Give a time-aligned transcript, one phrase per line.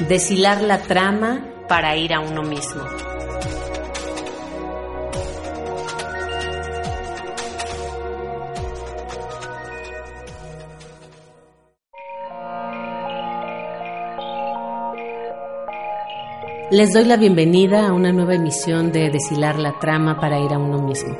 [0.00, 2.82] Deshilar la trama para ir a uno mismo.
[16.72, 20.58] Les doy la bienvenida a una nueva emisión de Deshilar la trama para ir a
[20.58, 21.16] uno mismo.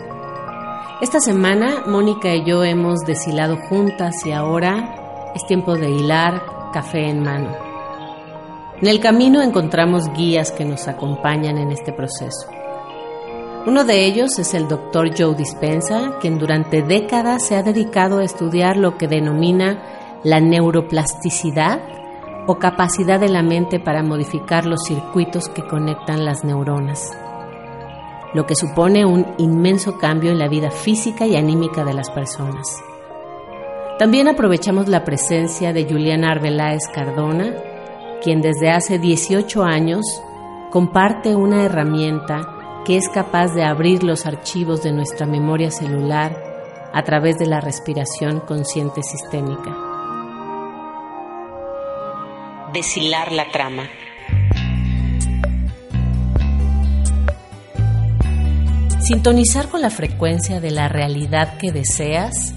[1.00, 7.08] Esta semana Mónica y yo hemos deshilado juntas y ahora es tiempo de hilar café
[7.08, 7.73] en mano.
[8.84, 12.50] En el camino encontramos guías que nos acompañan en este proceso.
[13.66, 18.24] Uno de ellos es el doctor Joe Dispensa, quien durante décadas se ha dedicado a
[18.24, 21.80] estudiar lo que denomina la neuroplasticidad
[22.46, 27.10] o capacidad de la mente para modificar los circuitos que conectan las neuronas,
[28.34, 32.66] lo que supone un inmenso cambio en la vida física y anímica de las personas.
[33.98, 37.54] También aprovechamos la presencia de Juliana Arbeláez Cardona,
[38.24, 40.22] quien desde hace 18 años
[40.70, 47.02] comparte una herramienta que es capaz de abrir los archivos de nuestra memoria celular a
[47.02, 49.76] través de la respiración consciente sistémica.
[52.72, 53.90] Deshilar la trama.
[59.00, 62.54] Sintonizar con la frecuencia de la realidad que deseas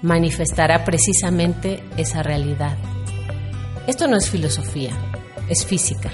[0.00, 2.76] manifestará precisamente esa realidad.
[3.86, 4.92] Esto no es filosofía,
[5.48, 6.10] es física.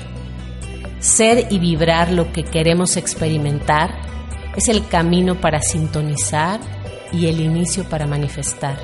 [1.00, 3.91] Ser y vibrar lo que queremos experimentar
[4.56, 6.60] es el camino para sintonizar
[7.12, 8.78] y el inicio para manifestar.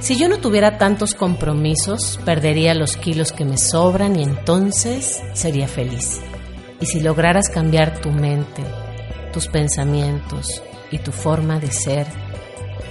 [0.00, 5.68] Si yo no tuviera tantos compromisos, perdería los kilos que me sobran y entonces sería
[5.68, 6.20] feliz.
[6.80, 8.62] Y si lograras cambiar tu mente,
[9.34, 12.06] tus pensamientos y tu forma de ser,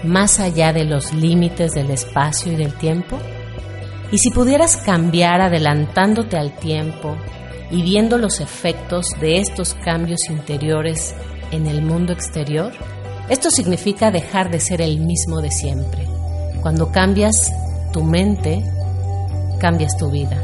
[0.04, 3.18] más allá de los límites del espacio y del tiempo,
[4.12, 7.16] y si pudieras cambiar adelantándote al tiempo
[7.72, 11.14] y viendo los efectos de estos cambios interiores
[11.52, 12.72] en el mundo exterior,
[13.30, 16.08] esto significa dejar de ser el mismo de siempre.
[16.62, 17.52] Cuando cambias
[17.94, 18.64] tu mente,
[19.60, 20.42] cambias tu vida.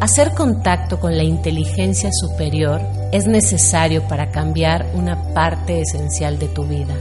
[0.00, 2.80] Hacer contacto con la inteligencia superior
[3.12, 6.94] es necesario para cambiar una parte esencial de tu vida.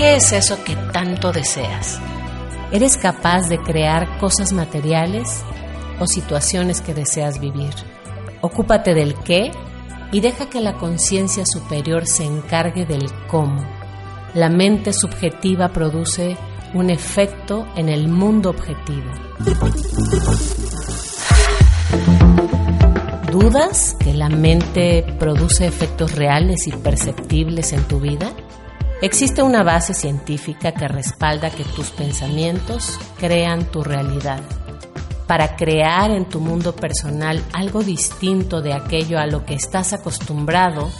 [0.00, 2.00] ¿Qué es eso que tanto deseas?
[2.72, 5.42] ¿Eres capaz de crear cosas materiales
[5.98, 7.74] o situaciones que deseas vivir?
[8.40, 9.50] Ocúpate del qué
[10.10, 13.62] y deja que la conciencia superior se encargue del cómo.
[14.32, 16.34] La mente subjetiva produce
[16.72, 19.10] un efecto en el mundo objetivo.
[23.30, 28.32] ¿Dudas que la mente produce efectos reales y perceptibles en tu vida?
[29.02, 34.42] Existe una base científica que respalda que tus pensamientos crean tu realidad.
[35.26, 40.90] Para crear en tu mundo personal algo distinto de aquello a lo que estás acostumbrado,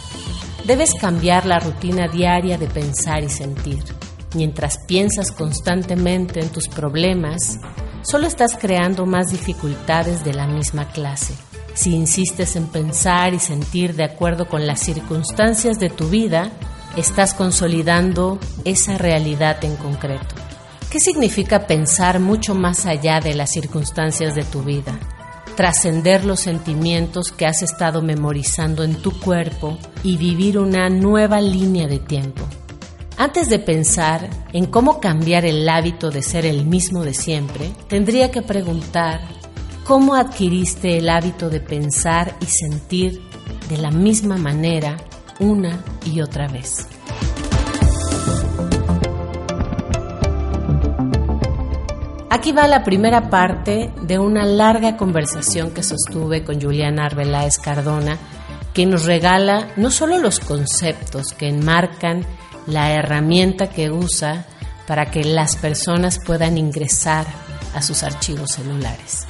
[0.65, 3.83] debes cambiar la rutina diaria de pensar y sentir.
[4.33, 7.59] Mientras piensas constantemente en tus problemas,
[8.01, 11.35] solo estás creando más dificultades de la misma clase.
[11.75, 16.51] Si insistes en pensar y sentir de acuerdo con las circunstancias de tu vida,
[16.95, 20.35] estás consolidando esa realidad en concreto.
[20.89, 24.99] ¿Qué significa pensar mucho más allá de las circunstancias de tu vida?
[25.55, 31.87] Trascender los sentimientos que has estado memorizando en tu cuerpo y vivir una nueva línea
[31.87, 32.43] de tiempo.
[33.17, 38.31] Antes de pensar en cómo cambiar el hábito de ser el mismo de siempre, tendría
[38.31, 39.21] que preguntar
[39.85, 43.21] cómo adquiriste el hábito de pensar y sentir
[43.69, 44.97] de la misma manera
[45.39, 46.87] una y otra vez.
[52.29, 58.17] Aquí va la primera parte de una larga conversación que sostuve con Juliana Arbeláez Cardona,
[58.73, 62.25] que nos regala no solo los conceptos que enmarcan
[62.67, 64.45] la herramienta que usa
[64.87, 67.25] para que las personas puedan ingresar
[67.75, 69.27] a sus archivos celulares.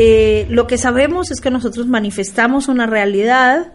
[0.00, 3.72] Eh, lo que sabemos es que nosotros manifestamos una realidad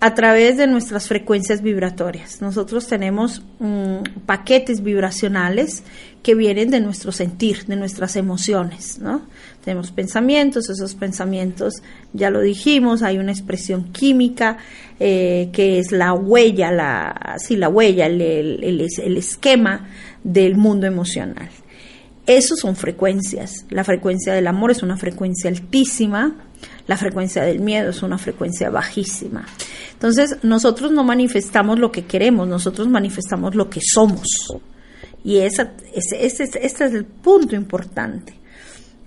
[0.00, 2.42] a través de nuestras frecuencias vibratorias.
[2.42, 5.82] Nosotros tenemos mm, paquetes vibracionales
[6.22, 9.22] que vienen de nuestro sentir, de nuestras emociones, ¿no?
[9.64, 11.76] Tenemos pensamientos, esos pensamientos,
[12.12, 14.58] ya lo dijimos, hay una expresión química
[15.00, 18.20] eh, que es la huella, la, sí, la huella, el,
[18.62, 19.88] el esquema
[20.22, 21.48] del mundo emocional.
[22.26, 23.64] Esos son frecuencias.
[23.70, 26.34] La frecuencia del amor es una frecuencia altísima,
[26.86, 29.46] la frecuencia del miedo es una frecuencia bajísima.
[29.92, 34.26] Entonces, nosotros no manifestamos lo que queremos, nosotros manifestamos lo que somos.
[35.24, 38.34] Y ese, ese, este es el punto importante.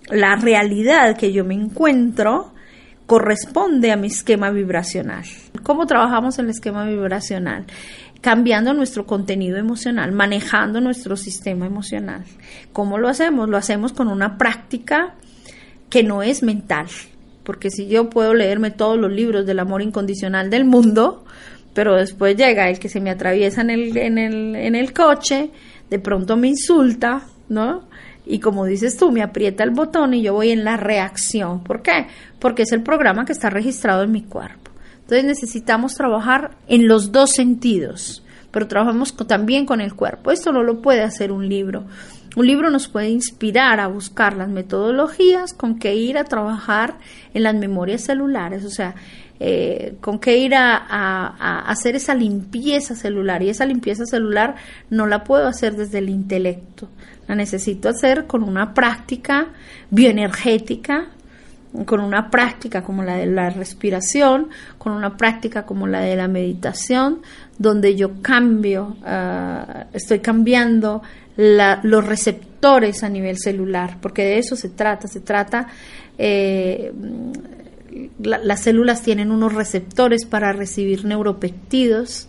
[0.10, 2.54] La realidad que yo me encuentro
[3.06, 5.26] corresponde a mi esquema vibracional.
[5.64, 7.66] ¿Cómo trabajamos el esquema vibracional?
[8.22, 12.26] Cambiando nuestro contenido emocional, manejando nuestro sistema emocional.
[12.74, 13.48] ¿Cómo lo hacemos?
[13.50, 15.16] Lo hacemos con una práctica
[15.90, 16.88] que no es mental,
[17.44, 21.24] porque si yo puedo leerme todos los libros del amor incondicional del mundo,
[21.74, 25.50] pero después llega el que se me atraviesa en el, en el, en el coche,
[25.90, 27.88] de pronto me insulta, ¿no?
[28.26, 31.64] Y como dices tú, me aprieta el botón y yo voy en la reacción.
[31.64, 32.06] ¿Por qué?
[32.38, 34.69] Porque es el programa que está registrado en mi cuerpo.
[35.10, 40.30] Entonces necesitamos trabajar en los dos sentidos, pero trabajamos también con el cuerpo.
[40.30, 41.86] Esto no lo puede hacer un libro.
[42.36, 47.00] Un libro nos puede inspirar a buscar las metodologías con que ir a trabajar
[47.34, 48.94] en las memorias celulares, o sea,
[49.40, 53.42] eh, con que ir a, a, hacer esa limpieza celular.
[53.42, 54.58] Y esa limpieza celular
[54.92, 56.88] no la puedo hacer desde el intelecto,
[57.28, 59.48] la necesito hacer con una práctica
[59.90, 61.08] bioenergética
[61.86, 66.28] con una práctica como la de la respiración, con una práctica como la de la
[66.28, 67.22] meditación,
[67.58, 71.02] donde yo cambio, ah, estoy cambiando
[71.36, 75.68] los receptores a nivel celular, porque de eso se trata, se trata,
[76.18, 76.92] eh,
[78.20, 82.29] las células tienen unos receptores para recibir neuropeptidos,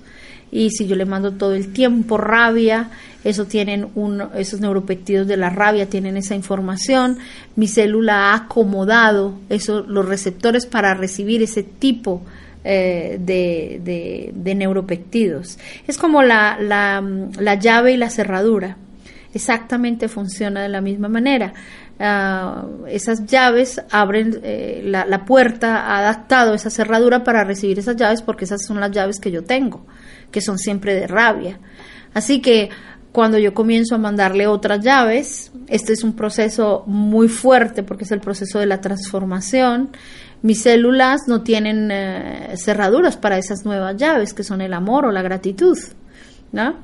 [0.52, 2.90] y si yo le mando todo el tiempo rabia,
[3.22, 3.88] eso tienen
[4.34, 7.18] esos neuropéptidos de la rabia tienen esa información,
[7.54, 12.22] mi célula ha acomodado eso, los receptores para recibir ese tipo
[12.64, 15.58] eh, de, de, neuropéptidos.
[15.86, 17.02] Es como la, la,
[17.38, 18.76] la, llave y la cerradura,
[19.32, 21.52] exactamente funciona de la misma manera.
[21.98, 27.96] Ah, esas llaves abren eh, la, la puerta, ha adaptado esa cerradura para recibir esas
[27.96, 29.86] llaves porque esas son las llaves que yo tengo
[30.30, 31.58] que son siempre de rabia.
[32.14, 32.70] Así que
[33.12, 38.12] cuando yo comienzo a mandarle otras llaves, este es un proceso muy fuerte porque es
[38.12, 39.90] el proceso de la transformación.
[40.42, 45.12] Mis células no tienen eh, cerraduras para esas nuevas llaves que son el amor o
[45.12, 45.76] la gratitud,
[46.52, 46.76] ¿no?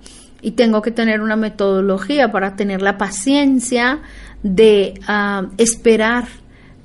[0.43, 4.01] Y tengo que tener una metodología para tener la paciencia
[4.43, 6.27] de ah, esperar,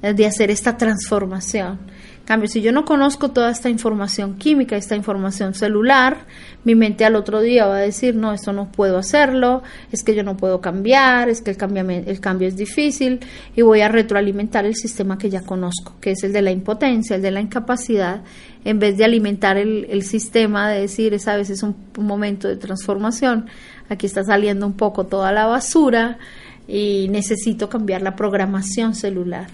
[0.02, 1.91] eh, de hacer esta transformación
[2.32, 6.20] cambio, si yo no conozco toda esta información química, esta información celular,
[6.64, 10.16] mi mente al otro día va a decir, no, esto no puedo hacerlo, es que
[10.16, 13.20] yo no puedo cambiar, es que el cambio, el cambio es difícil
[13.54, 17.18] y voy a retroalimentar el sistema que ya conozco, que es el de la impotencia,
[17.18, 18.22] el de la incapacidad,
[18.64, 23.48] en vez de alimentar el, sistema de decir, esa vez es un momento de transformación,
[23.90, 26.18] aquí está saliendo un poco toda la basura
[26.66, 29.50] y necesito cambiar la programación celular.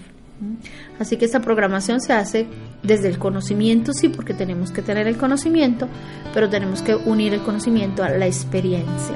[0.98, 2.46] Así que esta programación se hace
[2.82, 5.88] desde el conocimiento, sí, porque tenemos que tener el conocimiento,
[6.32, 9.14] pero tenemos que unir el conocimiento a la experiencia.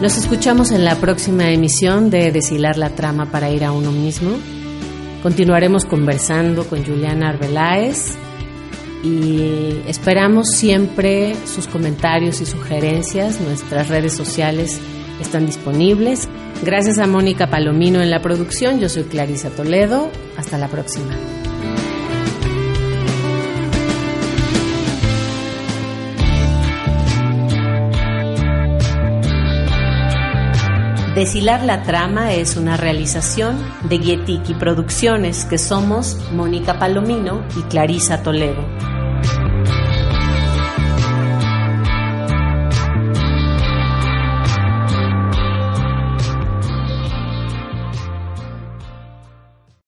[0.00, 4.36] Nos escuchamos en la próxima emisión de Deshilar la trama para ir a uno mismo.
[5.22, 8.14] Continuaremos conversando con Juliana Arbeláez
[9.04, 13.40] y esperamos siempre sus comentarios y sugerencias.
[13.40, 14.80] Nuestras redes sociales
[15.20, 16.28] están disponibles.
[16.62, 18.80] Gracias a Mónica Palomino en la producción.
[18.80, 20.10] Yo soy Clarisa Toledo.
[20.38, 21.14] Hasta la próxima.
[31.14, 33.56] Deshilar la trama es una realización
[33.88, 38.93] de Guietiki Producciones, que somos Mónica Palomino y Clarisa Toledo.